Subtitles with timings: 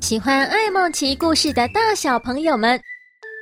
[0.00, 2.80] 喜欢艾梦奇故事的大小朋友们，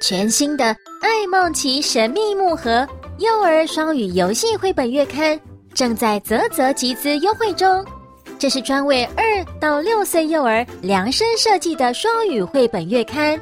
[0.03, 0.65] 全新的
[1.01, 2.87] 《艾梦奇神秘木盒》
[3.19, 5.39] 幼儿双语游戏绘本月刊
[5.73, 7.83] 正在泽泽集资优惠中。
[8.39, 9.25] 这是专为二
[9.61, 13.41] 到六岁幼儿量身设计的双语绘本月刊，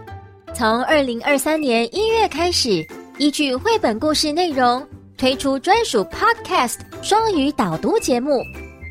[0.55, 2.87] 从二零二三年一月开始，
[3.19, 4.87] 依据绘本故事内容
[5.17, 8.43] 推出专属 Podcast 双语导读节目、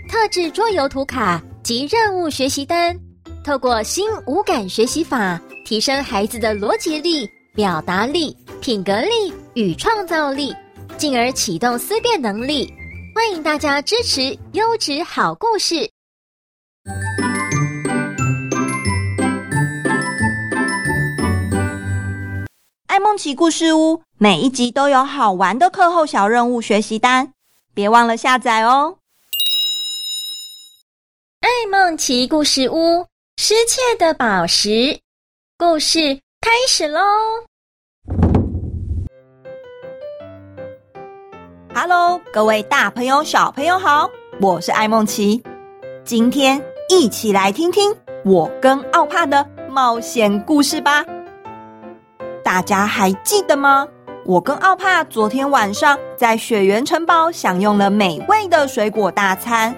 [0.09, 2.99] 特制桌游图卡及任务学习单。
[3.45, 10.51] 透过新五感学习法，提升孩子的逻辑力、表达力、品格力与创造力，
[10.97, 12.73] 进而启动思辨能力。
[13.13, 15.87] 欢迎大家支持优质好故事。
[22.87, 27.31] 爱梦奇故事屋每一集都有好玩的课后小任务学习单，
[27.75, 28.97] 别忘了下载哦。
[31.41, 33.05] 爱梦奇故事屋。
[33.37, 34.97] 失窃的宝石
[35.57, 35.99] 故事
[36.39, 37.01] 开始喽
[41.73, 45.43] ！Hello，各位大朋友、小朋友好，我是艾梦琪。
[46.05, 51.05] 今天一起来听听我跟奥帕的冒险故事吧。
[52.41, 53.85] 大家还记得吗？
[54.25, 59.75] 我跟奥帕昨天晚上在雪原城堡享用了美味的水果大餐，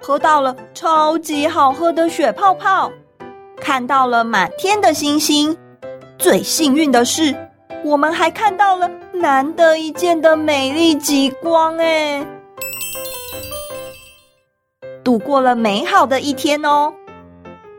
[0.00, 2.90] 喝到了超级好喝的雪泡泡。
[3.60, 5.56] 看到了满天的星星，
[6.18, 7.36] 最幸运的是，
[7.84, 12.26] 我们还看到了难得一见的美丽极光哎！
[15.04, 16.92] 度过了美好的一天哦。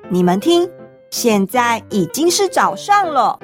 [0.10, 0.70] 你们听，
[1.10, 3.40] 现在已经是早上了。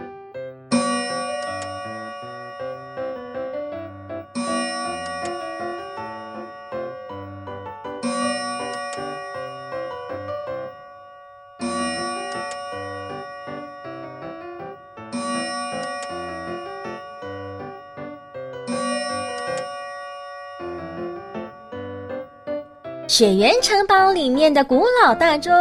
[23.08, 25.52] 雪原城堡里面的古老大钟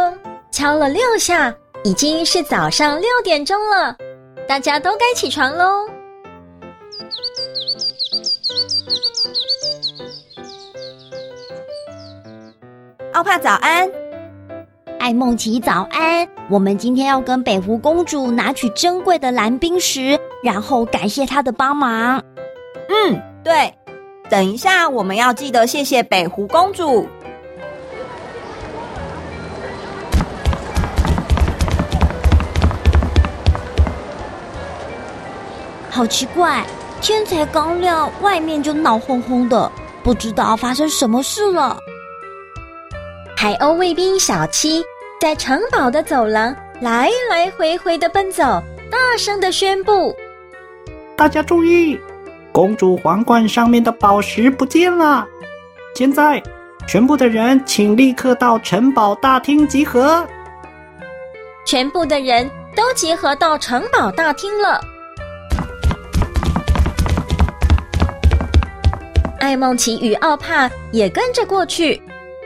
[0.51, 3.95] 敲了六下，已经是早上六点钟了，
[4.45, 5.87] 大家都该起床喽。
[13.13, 13.89] 奥帕早安，
[14.99, 16.27] 艾梦琪早安。
[16.49, 22.21] 我们今天要跟北湖公主拿取珍贵的蓝冰石，然后感谢她的帮忙。
[22.89, 23.73] 嗯，对。
[24.29, 27.07] 等一下，我们要记得谢谢北湖公主。
[35.97, 36.63] 好奇怪，
[37.01, 39.71] 天才刚亮，外面就闹哄哄的，
[40.03, 41.75] 不知道发生什么事了。
[43.35, 44.85] 海鸥卫兵小七
[45.19, 48.43] 在城堡的走廊来来回回的奔走，
[48.91, 50.15] 大声的宣布
[51.17, 51.99] ：“大家注意，
[52.51, 55.27] 公主皇冠上面的宝石不见了！
[55.95, 56.39] 现在，
[56.87, 60.23] 全部的人请立刻到城堡大厅集合。”
[61.65, 64.79] 全部的人都集合到城堡大厅了。
[69.39, 72.01] 爱孟奇与奥帕也跟着过去，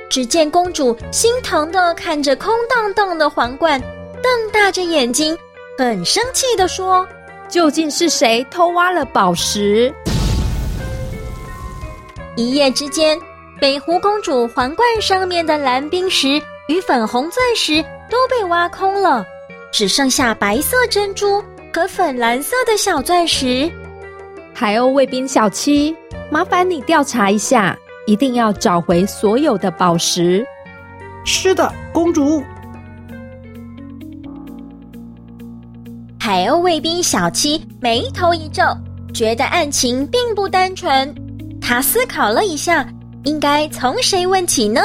[0.10, 3.80] 只见公主心疼的看着空荡荡的皇冠，
[4.22, 5.38] 瞪大着眼睛，
[5.78, 7.08] 很生气的说
[7.50, 9.94] ：“究竟是谁偷挖了宝石？”
[12.38, 13.20] 一夜之间，
[13.60, 19.26] 北湖公主皇冠上面的蓝冰石与粉红钻石都被挖空了，
[19.72, 23.72] 只剩下白色珍珠和粉蓝色的小钻石。
[24.54, 25.96] 海鸥卫兵小七。
[26.32, 27.78] 麻烦你调查一下，
[28.08, 30.46] 一定要找回所有的宝石。
[31.26, 32.42] 是的，公主。
[36.18, 38.64] 海鸥卫兵小七眉头一皱，
[39.14, 41.14] 觉得案情并不单纯。
[41.60, 42.88] 他思考了一下，
[43.26, 44.80] 应该从谁问起呢？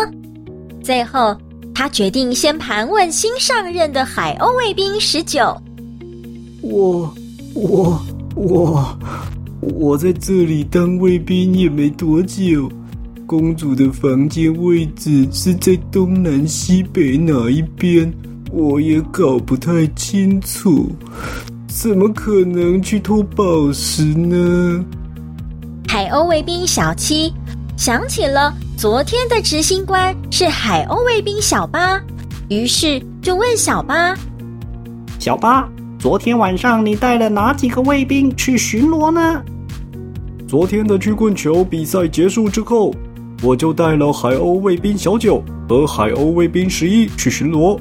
[0.83, 1.37] 最后，
[1.73, 5.57] 他决定先盘问新上任的海鸥卫兵十九。
[6.61, 7.15] 我，
[7.55, 8.03] 我，
[8.35, 8.99] 我。
[9.75, 12.71] 我在这里当卫兵也没多久，
[13.27, 18.13] 公主的房间位置是在东南西北哪一边？
[18.53, 20.89] 我也搞不太清楚，
[21.67, 24.85] 怎么可能去偷宝石呢？
[25.89, 27.33] 海鸥卫兵小七
[27.77, 32.01] 想起了昨天的执行官是海鸥卫兵小八，
[32.49, 34.17] 于是就问小八
[35.19, 35.69] ：“小八，
[35.99, 39.43] 昨天晚上你带了哪几个卫兵去巡逻呢？”
[40.49, 42.95] 昨天的曲棍球比赛结束之后，
[43.43, 47.77] 我就带了海鸥卫兵小九和海鸥卫兵十一去巡逻。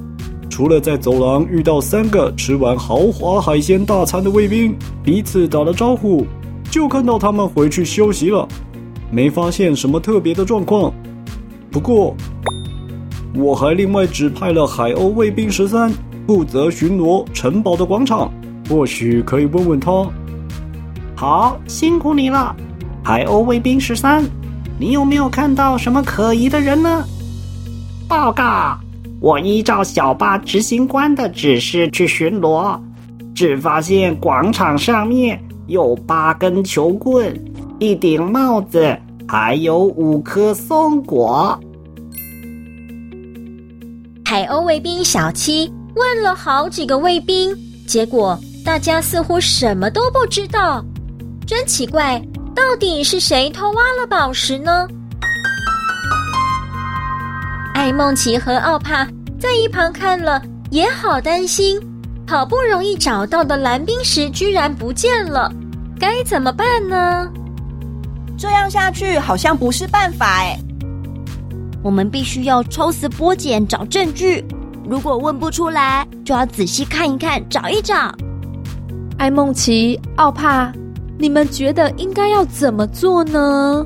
[0.49, 6.25] 除了在走廊遇到三个吃完豪华海鲜大餐的卫兵，彼此打了招呼，
[6.71, 8.47] 就看到他们回去休息了，
[9.11, 10.91] 没发现什么特别的状况。
[11.69, 12.15] 不过，
[13.35, 15.91] 我还另外指派了海鸥卫兵十三
[16.25, 18.33] 负责巡逻城堡的广场，
[18.67, 20.09] 或许可以问问他。
[21.15, 22.53] 好，辛苦你了，
[23.01, 24.23] 海鸥卫兵十三，
[24.77, 27.05] 你有没有看到什么可疑的人呢？
[28.05, 28.77] 报告，
[29.21, 32.77] 我依照小巴执行官的指示去巡逻，
[33.33, 37.33] 只发现广场上面有八根球棍、
[37.79, 41.57] 一顶帽子，还有五颗松果。
[44.25, 47.55] 海鸥卫兵小七问了好几个卫兵，
[47.87, 50.83] 结果大家似乎什么都不知道，
[51.47, 52.19] 真奇怪，
[52.55, 54.87] 到底是谁偷挖了宝石呢？
[57.75, 59.07] 艾梦琪和奥帕
[59.39, 61.79] 在一旁看了也好担心，
[62.27, 65.51] 好不容易找到的蓝冰石居然不见了，
[65.99, 67.31] 该怎么办呢？
[68.37, 70.57] 这样下去好像不是办法哎。
[71.83, 74.43] 我们必须要抽丝剥茧找证据，
[74.89, 78.11] 如果问不出来，就要仔细看一看，找一找。
[79.19, 80.73] 艾梦琪、奥帕，
[81.17, 83.85] 你们觉得应该要怎么做呢？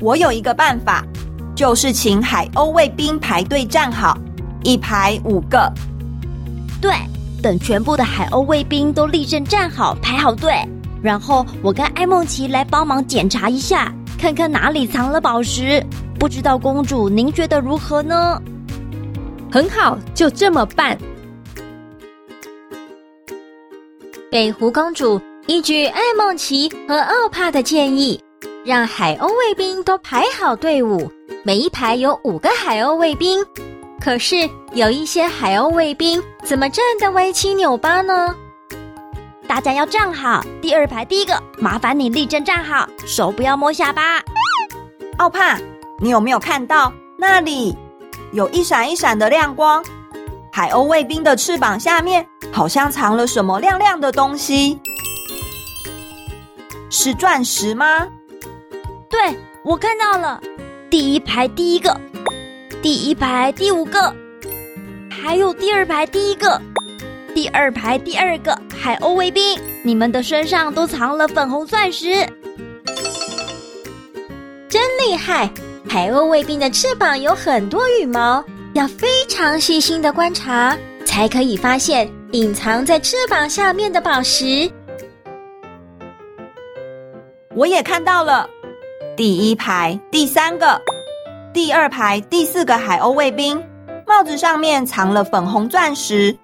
[0.00, 1.04] 我有一个办法，
[1.54, 4.18] 就是请海鸥卫兵排队站好，
[4.62, 5.72] 一排五个。
[6.80, 6.92] 对，
[7.42, 10.52] 等全部的海鸥卫兵都立正站好，排好队，
[11.02, 15.82] 然后我跟艾梦琪来帮忙检查一下，看看哪里藏了宝石。
[16.18, 18.40] 不知道公主，您觉得如何呢？
[19.50, 20.98] 很好，就这么办。
[24.30, 28.20] 北湖公主依据艾梦奇和奥帕的建议，
[28.64, 31.08] 让海鸥卫兵都排好队伍，
[31.44, 33.44] 每一排有五个海鸥卫兵。
[34.00, 38.34] 可是有一些海鸥卫兵怎么站得歪七扭八呢？
[39.46, 44.20] 大家要站好，第二排第一个，麻烦你立正站好，手不要摸下巴。
[45.18, 45.56] 奥帕。
[45.98, 47.74] 你有没有看到那里
[48.30, 49.82] 有一闪一闪的亮光？
[50.52, 54.78] 海鸥卫兵的翅膀下面好像藏了什么亮亮的东西，
[56.90, 58.06] 是钻石吗？
[59.08, 59.18] 对，
[59.64, 60.40] 我看到了，
[60.88, 61.98] 第一排第一个，
[62.80, 64.14] 第一排第五个，
[65.10, 66.60] 还有第二排第一个，
[67.34, 72.26] 第二排第二个海鸥卫兵，你们的身上都藏了粉红钻石，
[74.68, 75.50] 真厉害！
[75.88, 78.44] 海鸥卫兵的翅膀有很多羽毛，
[78.74, 84.70] 要非常细心的观察，才可以发现隐藏在翅膀下面的宝石。
[87.56, 88.46] 我也看到了，
[89.16, 90.78] 第一排第三个，
[91.54, 93.56] 第二排第四个海鸥卫兵，
[94.06, 96.36] 帽子上面藏了粉红钻石。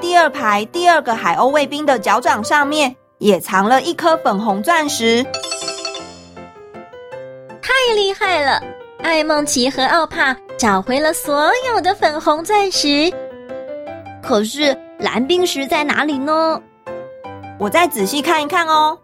[0.00, 5.22] 第二排第二个海鸥卫兵的脚掌上面也藏了一颗粉红钻石。
[7.60, 8.62] 太厉害了！
[9.02, 13.12] 艾梦琪和奥帕找回了所有的粉红钻石。
[14.22, 16.58] 可是蓝冰石在哪里呢？
[17.58, 18.98] 我再仔细看一看哦。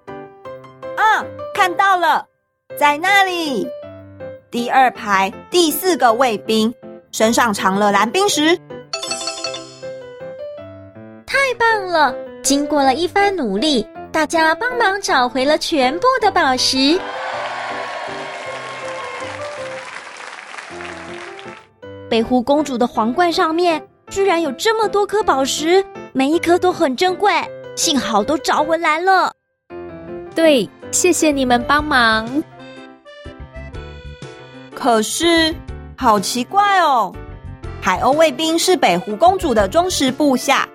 [0.99, 1.25] 啊，
[1.55, 2.27] 看到了，
[2.77, 3.65] 在那里。
[4.51, 6.75] 第二排第四个卫兵
[7.13, 8.59] 身上藏了蓝冰石。
[11.25, 12.13] 太棒了！
[12.43, 16.99] 经过了一番努力，大家帮忙找回了全部的宝石。
[22.11, 27.33] 北湖公主的皇冠上面居然有这么多颗宝石，每一颗都很珍贵，
[27.77, 29.33] 幸好都找回来了。
[30.35, 32.43] 对，谢谢你们帮忙。
[34.75, 35.55] 可是，
[35.97, 37.15] 好奇怪哦，
[37.81, 40.69] 海鸥卫兵是北湖公主的忠实部下，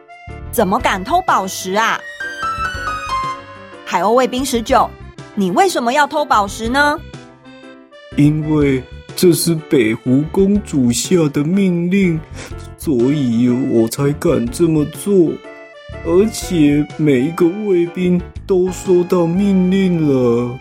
[0.52, 2.00] 怎么敢偷宝石啊？
[3.86, 4.90] 海鸥卫兵十九，
[5.36, 7.00] 你为什么要偷宝石呢？
[8.18, 8.84] 因为。
[9.16, 12.20] 这是北湖公主下的命令，
[12.80, 15.14] 所以我才敢这么做。
[16.06, 20.60] 而且每一个卫兵都收到命令了。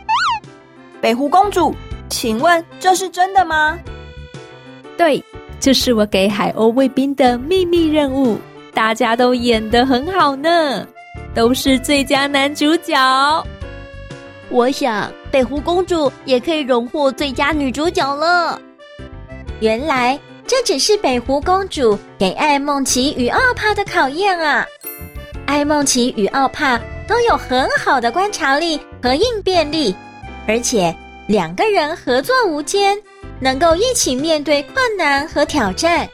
[1.01, 1.75] 北湖公主，
[2.09, 3.79] 请问这是真的吗？
[4.97, 5.23] 对，
[5.59, 8.39] 这是我给海鸥卫兵的秘密任务。
[8.73, 10.87] 大家都演得很好呢，
[11.35, 13.47] 都是最佳男主角。
[14.49, 18.61] 我想北湖公主也可以荣获最佳女主角了。
[19.61, 24.67] 原来这只是北湖公主给艾梦琪与奥帕的考验啊！
[25.53, 29.95] 艾梦奇与奥帕都有很好的观察力和应变力，
[30.49, 32.99] 而且两个人合作无间，
[33.39, 36.09] 能够一起面对困难和挑战。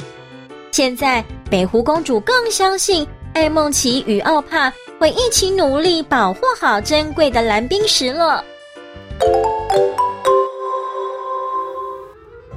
[0.73, 8.45] 现在北湖公主更相信艾梦奇与奥帕会一起努力保护好珍贵的蓝冰石了。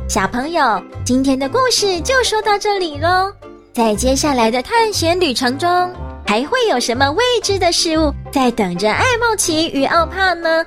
[0.10, 3.32] 小朋友，今天的故事就说到这里喽。
[3.72, 5.70] 在接下来的探险旅程中，
[6.32, 10.66] 还会有什么未知的事物在等着艾梦奇与奥帕呢？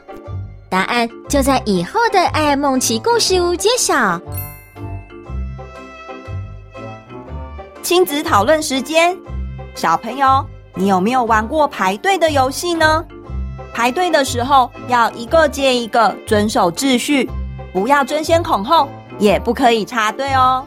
[0.68, 4.20] 答案就在以后的艾梦奇故事屋揭晓。
[7.82, 9.16] 亲子讨论时间，
[9.74, 10.44] 小朋友，
[10.74, 13.02] 你有没有玩过排队的游戏呢？
[13.72, 17.26] 排队的时候要一个接一个，遵守秩序，
[17.72, 18.86] 不要争先恐后，
[19.18, 20.62] 也不可以插队哦。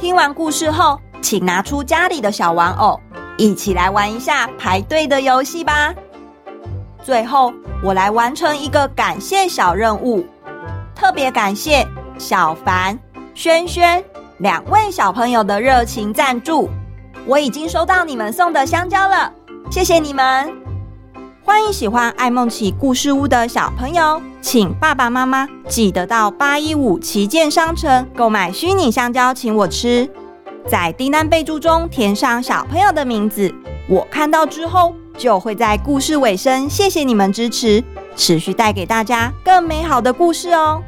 [0.00, 2.98] 听完故事后，请拿出家里的小玩偶，
[3.36, 5.94] 一起来玩一下排队的游戏吧。
[7.02, 10.24] 最后，我来完成一个感谢小任务，
[10.94, 11.86] 特别感谢
[12.18, 12.98] 小凡、
[13.34, 14.02] 轩轩。
[14.38, 16.68] 两位小朋友的热情赞助，
[17.26, 19.32] 我已经收到你们送的香蕉了，
[19.70, 20.52] 谢谢你们！
[21.44, 30.08] 欢迎喜欢爱梦奇故事屋的小朋友，请爸爸妈妈记得到八一五旗舰商城购买虚拟香蕉，请我吃。
[30.68, 33.52] 在订单备注中填上小朋友的名字，
[33.88, 37.82] 我看到之后就会在故事尾声谢谢你们支持，
[38.16, 40.82] 持续带给大家更美好的故事哦。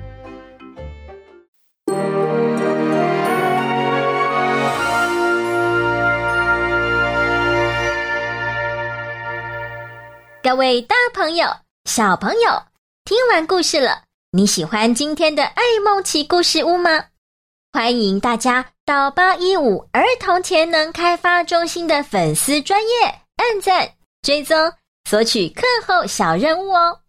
[10.43, 11.49] 各位大朋友、
[11.85, 12.63] 小朋友，
[13.05, 14.03] 听完故事了，
[14.33, 17.07] 你喜欢今天的爱梦奇故事屋吗？
[17.73, 22.89] 欢迎大家到八一五儿童潜能开发中心的粉丝专业
[23.37, 23.89] 按赞、
[24.21, 24.57] 追踪、
[25.09, 27.04] 索取课后小任务哦。